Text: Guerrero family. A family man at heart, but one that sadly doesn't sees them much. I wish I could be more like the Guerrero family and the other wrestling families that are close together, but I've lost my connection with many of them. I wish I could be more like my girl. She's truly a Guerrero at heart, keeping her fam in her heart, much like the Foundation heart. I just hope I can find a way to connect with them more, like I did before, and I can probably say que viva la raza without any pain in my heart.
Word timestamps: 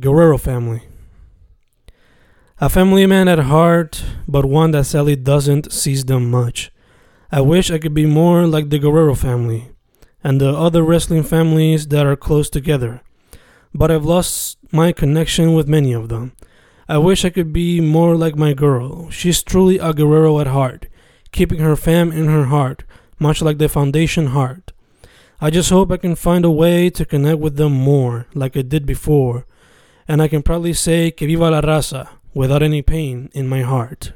Guerrero 0.00 0.38
family. 0.38 0.82
A 2.60 2.68
family 2.68 3.04
man 3.04 3.26
at 3.26 3.40
heart, 3.40 4.04
but 4.28 4.44
one 4.44 4.70
that 4.70 4.84
sadly 4.84 5.16
doesn't 5.16 5.72
sees 5.72 6.04
them 6.04 6.30
much. 6.30 6.70
I 7.32 7.40
wish 7.40 7.70
I 7.70 7.78
could 7.78 7.94
be 7.94 8.06
more 8.06 8.46
like 8.46 8.70
the 8.70 8.78
Guerrero 8.78 9.16
family 9.16 9.72
and 10.22 10.40
the 10.40 10.50
other 10.50 10.82
wrestling 10.82 11.24
families 11.24 11.88
that 11.88 12.06
are 12.06 12.14
close 12.14 12.48
together, 12.48 13.02
but 13.74 13.90
I've 13.90 14.04
lost 14.04 14.58
my 14.70 14.92
connection 14.92 15.54
with 15.54 15.66
many 15.66 15.92
of 15.92 16.08
them. 16.08 16.32
I 16.88 16.98
wish 16.98 17.24
I 17.24 17.30
could 17.30 17.52
be 17.52 17.80
more 17.80 18.14
like 18.14 18.36
my 18.36 18.52
girl. 18.52 19.10
She's 19.10 19.42
truly 19.42 19.78
a 19.78 19.92
Guerrero 19.92 20.38
at 20.38 20.46
heart, 20.46 20.86
keeping 21.32 21.58
her 21.58 21.74
fam 21.74 22.12
in 22.12 22.26
her 22.26 22.44
heart, 22.44 22.84
much 23.18 23.42
like 23.42 23.58
the 23.58 23.68
Foundation 23.68 24.28
heart. 24.28 24.70
I 25.40 25.50
just 25.50 25.70
hope 25.70 25.90
I 25.90 25.96
can 25.96 26.14
find 26.14 26.44
a 26.44 26.50
way 26.50 26.88
to 26.90 27.04
connect 27.04 27.40
with 27.40 27.56
them 27.56 27.72
more, 27.72 28.26
like 28.34 28.56
I 28.56 28.62
did 28.62 28.86
before, 28.86 29.44
and 30.08 30.22
I 30.22 30.28
can 30.28 30.42
probably 30.42 30.72
say 30.72 31.10
que 31.10 31.26
viva 31.26 31.50
la 31.50 31.60
raza 31.60 32.08
without 32.34 32.62
any 32.62 32.82
pain 32.82 33.30
in 33.34 33.46
my 33.46 33.62
heart. 33.62 34.14